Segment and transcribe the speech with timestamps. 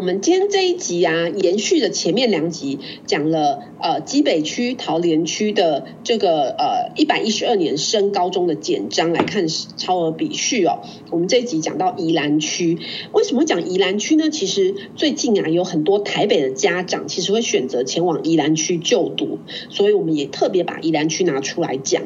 [0.00, 9.46] 我们今天这一集啊，延续的前面两集，讲了呃基北区、桃园区的这个呃一百一十二年升高中的简章来看
[9.76, 10.80] 超额比序哦。
[11.10, 12.78] 我们这一集讲到宜兰区，
[13.12, 14.30] 为什么讲宜兰区呢？
[14.30, 19.38] 其实最近啊，有很多台北的家长其实会选择前往宜兰区就读，
[19.68, 22.04] 所以我们也特别把宜兰区拿出来讲。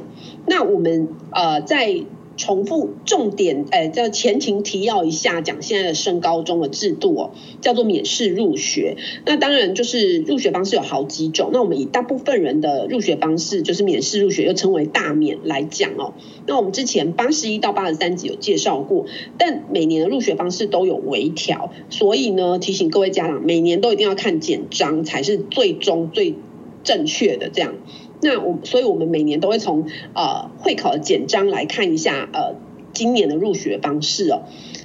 [0.49, 2.01] 那我们呃在。
[2.37, 8.96] 重复重点，哎，叫前情提要一下，讲现在的升高中的制度哦，叫做免试入学。
[9.25, 11.50] 那当然就是入学方式有好几种。
[11.53, 16.14] 那我们以大部分人的入学方式，就是免试入学，又称为大免来讲哦。
[16.46, 19.07] 那我们之前八十一到八十三集有介绍过，
[19.39, 26.35] 但每年的入学方式都有微调，所以呢，提醒各位家长，每年都一定要看简章才是最终最
[26.82, 27.75] 正确的这样。
[28.21, 32.55] 那我，所以我们每年都会从呃会考的简章来看一下呃
[32.92, 34.42] 今年的入学方式哦。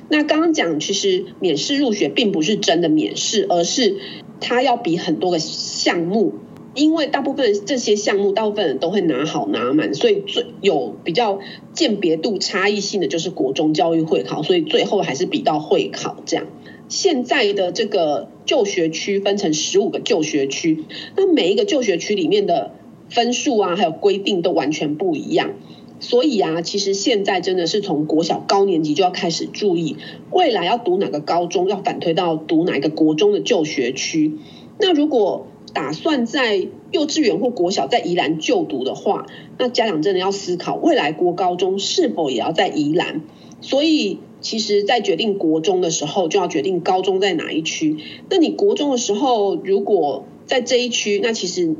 [0.09, 3.97] 那刚刚讲，其实免试入学并不是真的免试，而是
[4.41, 6.33] 它要比很多个项目，
[6.73, 11.39] 因为大部分这些项目大部分人都会拿好拿满，所以最有比较
[11.73, 16.47] 鉴别度差异性的就是国中教育会考，所以最后还是比到会考这样。
[16.87, 20.85] 现在的这个就学区分成十五个就学区，
[21.15, 22.71] 那每一个就学区里面的。
[23.09, 25.51] 分数啊，还有规定都完全不一样，
[25.99, 29.97] 所以啊，其实现在真的是从国小高年级就要开始注意，
[30.31, 34.33] 未来要读哪个高中，要反推到读哪个国中的就学区。
[34.79, 39.25] 那如果打算在幼稚园或国小在宜兰就读的话，
[39.57, 43.21] 那家长真的要思考，未来国高中是否也要在宜兰。
[43.61, 47.97] 所以，其实，在决定国中的时候，就要决定高中在哪一区。
[48.29, 51.75] 那你国中的时候，如果在这一区，那其实。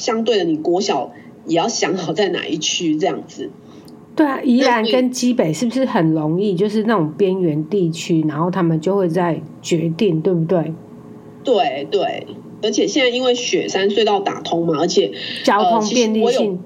[0.00, 1.12] 相对的，你国小
[1.46, 3.50] 也要想好在哪一区这样子。
[4.16, 6.54] 对啊，宜兰跟基北是不是很容易？
[6.54, 10.72] 就是那种边缘地区，然后他们就会在决定，对不对？
[11.44, 12.26] 对对，
[12.62, 15.12] 而且现在因为雪山隧道打通嘛，而且
[15.44, 16.58] 交通便利性。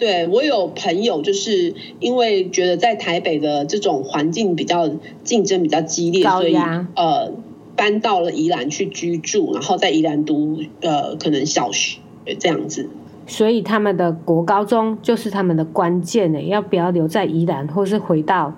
[0.00, 4.90] 对我有朋友，就是因为觉得在台北的这种环境比较
[5.22, 6.56] 竞争比较激烈，所以
[6.96, 7.32] 呃
[7.76, 12.00] 搬到了宜兰去居住，然后在宜兰读呃可能小学。
[12.38, 12.88] 这样子，
[13.26, 18.54] 所以他们的国高中就是他们的关键呢，要不要留在宜兰，或是回到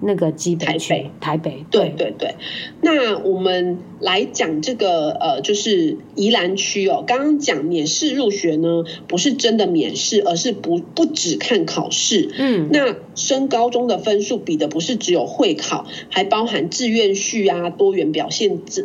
[0.00, 0.54] 那个基？
[0.56, 2.34] 台北，台北，对对对。
[2.80, 7.02] 那我们来讲这个呃，就是宜兰区哦。
[7.06, 12.30] 刚刚讲免试入学呢，不是真的免试，而是不不只看考试。
[12.38, 18.84] 嗯，那升高中的分数比的不是只有会考，还包含志愿序啊、多元表现这。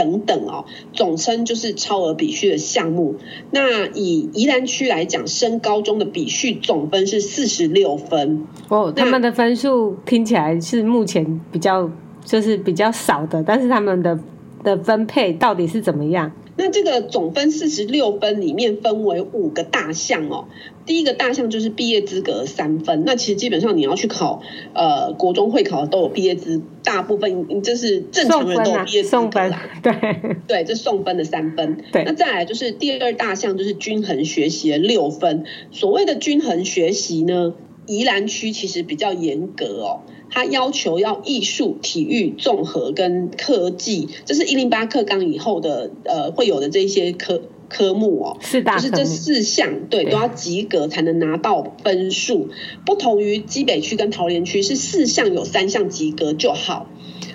[0.00, 3.16] 等等哦，总称就是超额比序的项目。
[3.50, 8.46] 那以宜兰区来讲，升高中的比序总分是四十六分。
[8.70, 11.90] 哦，他们的分数听起来是目前比较
[12.24, 14.18] 就是比较少的，但是他们的
[14.64, 16.32] 的分配到底是怎么样？
[16.60, 20.44] 那这个总分四十六分里面分为五个大项哦。
[20.84, 23.04] 第一个大项就是毕业资格三分。
[23.06, 24.42] 那其实基本上你要去考
[24.74, 29.22] 呃国中会考都有毕业资，大部分就是正常人都有毕业资格啦。
[29.22, 31.78] 送分啊、对对，这送分的三分。
[31.92, 32.04] 对。
[32.04, 35.44] 那再来就是第二大项就是均衡学习的六分。
[35.70, 37.54] 所谓的均衡学习呢，
[37.86, 40.00] 宜兰区其实比较严格哦。
[40.32, 52.50] 它要求要艺术、体育、综合跟科技，这是一零八课纲以后的呃会有的这些科科目哦，是的就是这四项对都要及格才能拿到分数，
[52.86, 56.88] 不同于基北区跟桃园区是四项有三项及格就好，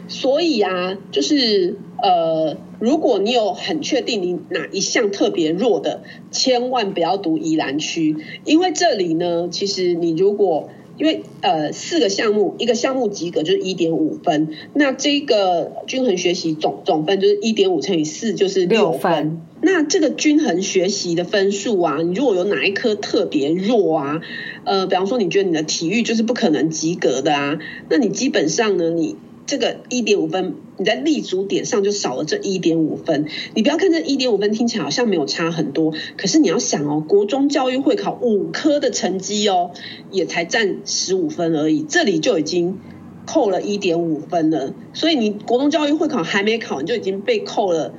[0.08, 19.42] 所以啊，就是呃，如果你有很确定你哪一项特别弱的，千万不要读宜兰区，因为这里呢，其实你如果因为呃四个项目，一个项目及格就是一点五分，那这个均衡学习总总分就是一点五乘以四就是六分。
[19.62, 24.22] 那这个均衡学习的分数啊，你如果有哪一科特别弱啊，
[24.66, 27.58] 呃，比方说你觉得你的体育就是不可能及格的啊，
[27.90, 29.16] 那你基本上呢，你。
[29.48, 33.26] 这个一点五分，你在立足点上就少了这一点五分。
[33.54, 39.72] 你不要看这一点五分听起来好像没有差很多，可是你要想哦，国中教育会考五科的成绩哦，
[40.12, 42.80] 也才占十五分而已，这里就已经
[43.26, 44.74] 扣了一点五分了。
[44.94, 47.94] 所以你国中教育会考还没考，你就已经被扣了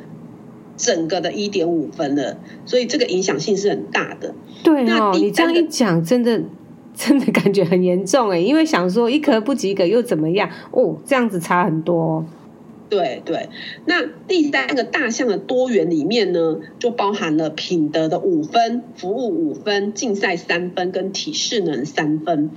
[0.77, 2.39] 整个的一点五分了。
[2.65, 4.35] 所以这个影响性是很大的。
[4.63, 6.43] 对哦，你这样一讲，真的。
[6.99, 10.49] 真的感觉很严重哎，因为想说一科不及格又怎么样？
[10.71, 12.25] 哦，这样子差很多。
[12.89, 13.49] 对对，
[13.85, 22.51] 那第三个大项的多元里面呢，就包含了品德的五分、服务五分、竞赛三分跟体适能三分。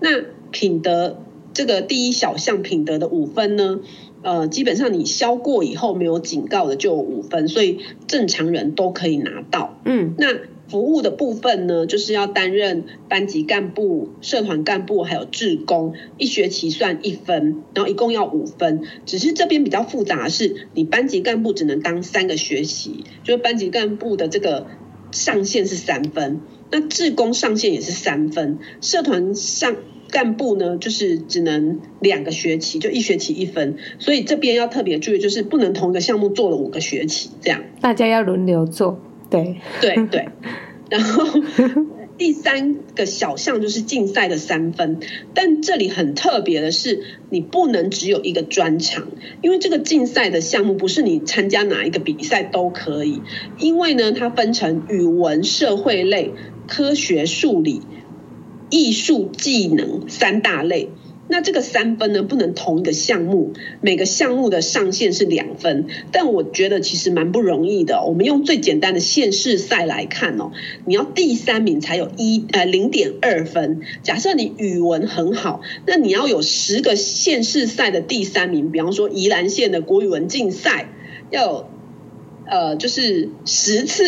[0.00, 0.10] 那
[0.50, 1.22] 品德
[1.54, 3.80] 这个第一小项品德的五分呢，
[4.22, 9.78] 呃，基本上你消过以后没有警告的就有五分，所以正常人都可以拿到。
[9.84, 10.26] 嗯，那。
[10.68, 18.82] 服务的部分呢，就是要担任班级干部、社团干部，还有志工，一学期算一分，然后一共要五分。
[19.06, 24.66] 只是这边比较复杂的是，你班级干部只能当三个学期，就是班级干部的这个
[25.10, 29.74] 上限是三分，那志工上限也是三分，社团上
[30.10, 33.76] 干部呢，就是只能两个学期，就一学期一分。
[33.98, 39.00] 所以这边要特别注意，就是不能同一个项目做了五个学期这样，大家要轮流做。
[39.30, 40.28] 对对对，
[40.90, 41.24] 然后
[42.16, 44.98] 第三个小项就是竞赛的三分，
[45.34, 49.06] 但这里很特别的是，你不能只有一个专长，
[49.42, 53.22] 因为这个竞赛的项目不是你参加哪一个比赛都可以，
[53.58, 56.32] 因为呢，它分成语文、社会类、
[56.66, 57.82] 科学、数理、
[58.70, 60.90] 艺术、技能三大类。
[61.28, 65.86] 那这个三分呢，不能同一个项目，每个项目的上限是两分。
[66.10, 68.02] 但我觉得其实蛮不容易的。
[68.04, 70.52] 我们用最简单的县市赛来看哦，
[70.86, 73.82] 你要第三名才有一呃零点二分。
[74.02, 80.88] 假设你语文很好，那你要有十个县市赛的第三名，比方说宜兰县的国语文竞赛，
[81.30, 81.70] 要有
[82.46, 84.04] 呃就是十次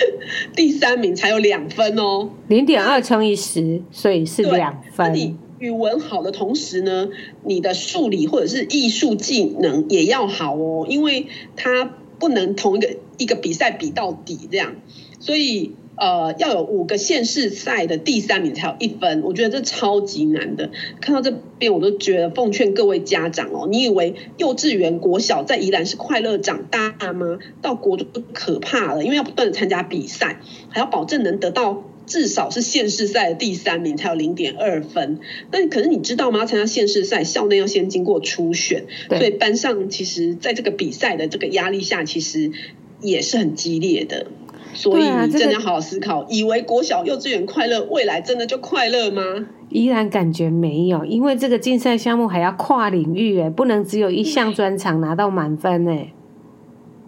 [0.54, 2.30] 第三名才有两分哦。
[2.48, 5.38] 零点二乘以十，所以是两分。
[5.64, 7.08] 语文好的同时呢，
[7.42, 11.26] 你的数理或者是艺术技能也要好哦，因为
[11.56, 11.86] 它
[12.18, 14.76] 不能同一个一个比赛比到底这样，
[15.20, 20.70] 所以呃要有五个县市赛的第三名才有一分，我觉得这超级难的。
[21.00, 27.38] 看到这边我都觉得奉劝各位家长哦，你以为幼稚园、国小在宜兰是快乐长大吗？
[27.62, 31.84] 到国中可怕了，因为要不断的参加比赛，还要保证能得到。
[32.06, 35.20] 至少是县市赛的第三名才有零点二分，
[35.50, 36.44] 那可是你知道吗？
[36.44, 42.52] 参加县市赛，校内要先经过初选，所以班上其实在这个比赛的这个压力下，其实
[43.00, 44.26] 也是很激烈的。
[44.74, 49.22] 所以你真的要好好思考，以为国小幼稚园快乐，未来真的就快乐吗？
[49.70, 56.12] 依然感觉没有，因为这个竞赛项目还要跨领域，哎，不能只有一项专长拿到满分，哎。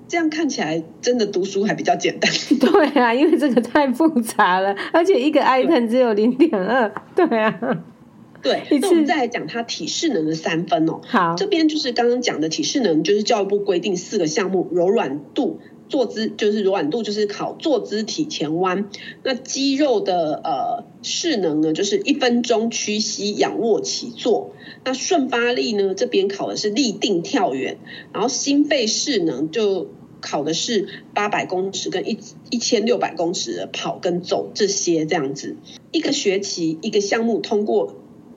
[0.08, 2.30] 这样看起来，真的读书还比较简单。
[2.60, 6.92] 对啊，因为这个太复杂了，而且一个 item 只有零点二。
[7.16, 7.58] 对啊，
[8.40, 8.62] 对。
[8.80, 11.00] 那我们再来讲它体适能的三分哦。
[11.06, 15.58] 好，这边就是刚刚讲的体适能，就是教育部规定四个项目：柔软度、
[15.88, 18.84] 坐姿，就是柔软度就是考坐姿体前弯；
[19.24, 24.52] 那肌肉的呃适能呢，就是一分钟屈膝仰卧起坐。
[24.84, 25.94] 那瞬发力呢？
[25.96, 27.78] 这边考的是立定跳远，
[28.12, 29.88] 然后心肺适能就
[30.20, 32.18] 考的是八百公尺跟一
[32.50, 35.56] 一千六百公尺的跑跟走这些这样子。
[35.92, 37.94] 一个学期一个项目通过，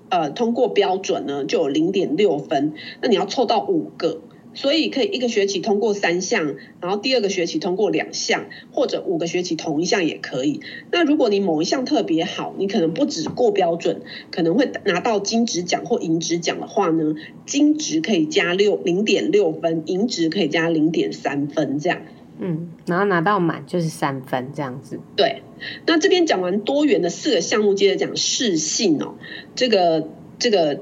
[0.10, 4.22] 呃，通过标准呢就有零点六分，那你要凑到五个。
[4.54, 10.62] 所以可以一个学期通过三项，然后第二个学期通过两项，或者五个学期同一项也可以。
[10.92, 14.02] 那如果你某一项特别好，你可能不止过标准，
[14.32, 17.16] 可能会拿到金质奖或银质奖的话呢，
[17.46, 22.02] 金质可以加六零点六分，银质可以加零点三分这样。
[22.40, 25.00] 嗯，然后拿到满就是三分这样子。
[25.16, 25.44] 对，
[25.86, 29.16] 那这边讲完多元的四个项目，接着讲适性哦，
[29.56, 30.10] 这个
[30.40, 30.82] 这个。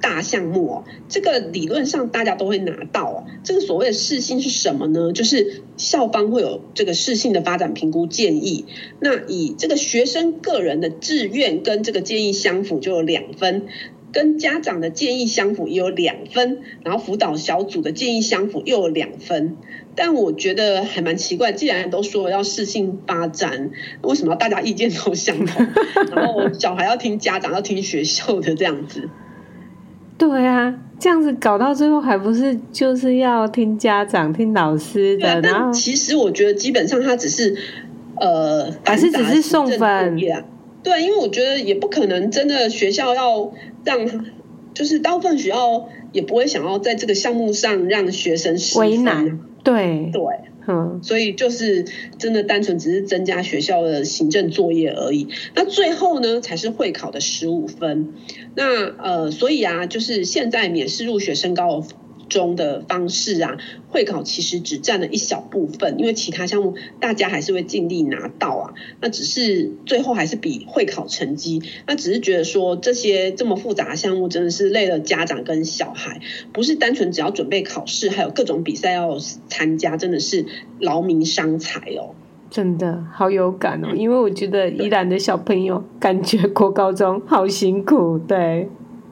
[0.00, 3.24] 大项目哦，这个理论上大家都会拿到哦。
[3.42, 5.12] 这个所谓的适性是什么呢？
[5.12, 8.66] 就是校方会有这个适性的发展评估建议，
[9.00, 13.66] 那以这个学生个人的志愿跟这个建议相符就有两分，
[14.12, 19.56] 跟家长的建议相符也有两分，然后辅导小组的建议相符又有两分。
[19.96, 23.70] 但我觉得还蛮奇怪，既然都说要适性发展，
[24.02, 25.66] 为什么大家意见都相同？
[26.10, 29.08] 然后小孩要听家长，要听学校的这样子？
[30.16, 35.40] 对啊，这样子搞到最后还不是就是要听家长、听老师的？
[35.40, 37.56] 然后其实我觉得基本上他只是
[38.20, 40.16] 呃，还是只是送分。
[40.82, 43.52] 对，因为我觉得也不可能真的学校要
[43.84, 43.98] 让，
[44.72, 49.40] 就是大部分学校也不会想要在这个项目上让学生为难。
[49.62, 50.22] 对对。
[50.66, 51.84] 嗯，所以就是
[52.18, 55.28] 真的单纯只是增加学校的行政作业而已。
[55.54, 58.14] 那最后呢，才是会考的十五分。
[58.54, 61.84] 那呃，所以啊，就是现在免试入学升高
[62.34, 63.56] 中的方式啊，
[63.88, 68.74] 会考其实只占了一小部分，因为其他项目大家还是会尽力拿到啊。
[69.00, 76.20] 那只是最后还是比会考成绩，那只是觉得说这些这么复杂的项目真的是累了家长跟小孩，
[76.52, 79.16] 不是单纯只要准备考试，还有各种比赛要
[79.48, 80.44] 参加，真的是
[80.80, 82.16] 劳民伤财哦。
[82.50, 88.68] 真的好有感哦，因为我觉得宜兰的小朋友感觉国高中好辛苦，对。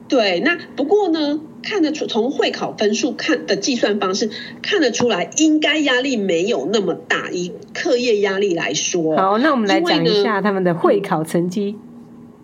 [0.07, 4.29] 对，那不过呢，看得出从会考分数看的计算方式
[4.61, 7.31] 看得出来，应该压力没有那么大。
[7.31, 11.75] 以课业压力来说，好，那我们来讲一下他们的会考成绩。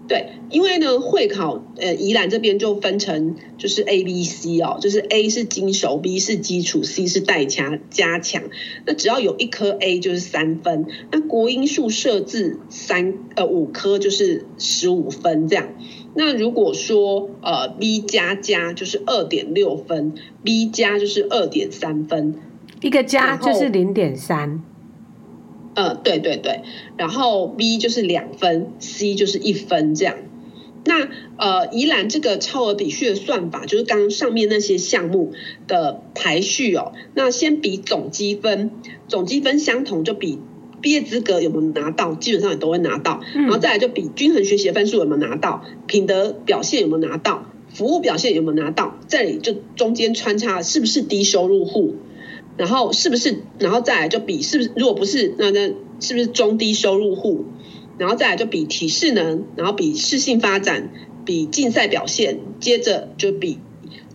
[0.09, 8.41] 对，因为呢，会考呃，宜兰这边就分成就是 A、B、C 哦，就是 A 是精熟，B 是基础，C 是代加加强。
[8.87, 15.69] 那只要有一科 A 就是三分，那国英数设置三呃五科就是十五分这样。
[16.15, 22.33] 那如果说呃 B 加加就是二点六分，B 加就是二点三分，
[22.81, 24.63] 一个加就是零点三。
[25.75, 26.61] 呃，对对对，
[26.97, 30.15] 然后 B 就是两分，C 就是一分这样。
[30.85, 35.33] 那呃，宜兰这个超额比序的算法，就是刚刚上面那些项目
[35.67, 36.93] 的排序哦。
[37.13, 38.71] 那先比总积分，
[39.07, 40.39] 总积分相同就比。
[40.81, 42.15] 毕业资格有没有拿到？
[42.15, 51.95] 基本上也都会拿到，然后再来就比均衡学习的分数有没有拿到，品德表现有没有拿到，服务表现有没有拿到，这里就中间穿插是不是低收入户，
[52.59, 57.45] 然后是不是，然后再来就比是不是，如果不是，那那是不是中低收入户，
[57.97, 60.91] 然后再来就比体适能，然后比适性发展，
[61.23, 63.59] 比竞赛表现，接着就比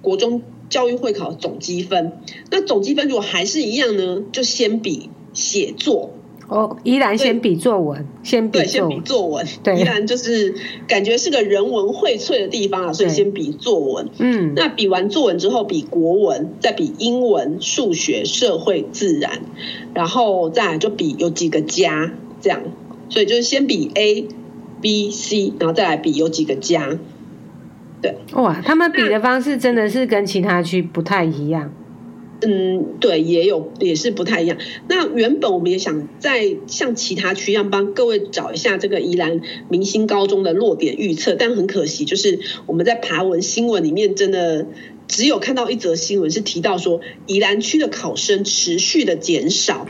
[0.02, 2.20] 国中教育会考总积分。
[2.50, 6.12] 那总积分如果还是一样呢，就先比写作。
[6.46, 9.46] 哦，宜兰先比作文，先比对，先比作文。
[9.62, 10.54] 对，宜兰就是
[10.86, 14.10] 感觉是个人文荟萃的地方啊，所以先比作文。
[14.18, 19.40] 嗯，那比完作文之后，比国文，再比英文、数学、社会、自然，
[19.94, 22.60] 然后再来就比有几个加这样，
[23.08, 24.28] 所以就是先比 A、
[24.82, 26.98] B、C，然后再来比有几个加。
[28.02, 31.72] 对，哇，他们比的方式真的是跟其他区不太一样。
[32.46, 34.58] 嗯，对，也有也是不太一样。
[34.88, 44.66] 那原本我们也想在像其他区一样帮各位找一下这个宜兰明星高中的落点预测，但很可惜，就是我们在爬文新闻里面真的。
[45.06, 49.86] 只有看到一则新闻是提到说，宜兰区的考生持续的减少。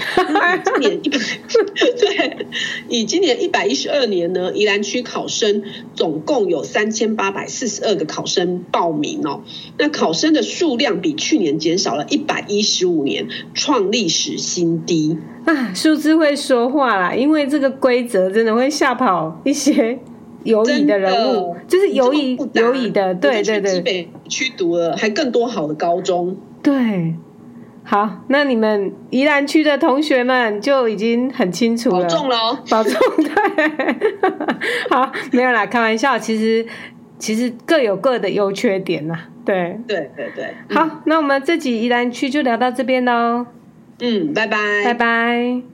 [0.65, 1.19] 今年一百
[1.99, 2.47] 对，
[2.89, 5.63] 以今年一百一十二年呢，宜兰区考生
[5.95, 9.43] 总共有三千八百四十二个考生报名哦。
[9.79, 15.17] 那考生的数量比去年减少了一百一十五年，创历史新低。
[15.47, 19.99] 啊，数字会说话啦，因为这个规则真的会吓跑一些。
[20.45, 23.75] 有乙的人物，就是有乙有乙的，对对对。
[23.75, 27.15] 去北区读了还更多好的高中，对。
[27.87, 32.93] 好，那你们宜兰区的同学们就已经很清楚了，保重喽，保重。
[33.19, 34.09] 对，
[34.89, 36.19] 好，没有啦，开玩笑。
[36.19, 36.65] 其实
[37.19, 40.55] 其实各有各的优缺点呐，对对对对。
[40.75, 43.45] 好，那我们这集宜兰区就聊到这边喽。
[44.01, 45.74] 嗯，拜拜，拜拜。